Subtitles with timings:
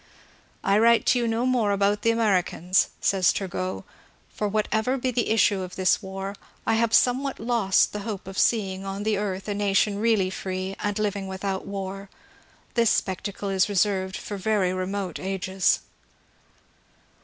[0.37, 3.83] *' I write you no more about the Americans," says Turgot;^^
[4.33, 6.33] for whatever be the issue of this war,
[6.65, 10.75] I have somewhat lost the hope of seeing on the earth a nation really free,
[10.79, 12.09] and living without war.
[12.73, 15.81] This spectacle is reserved for very remote ages."